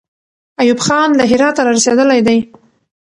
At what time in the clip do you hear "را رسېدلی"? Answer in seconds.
1.65-2.21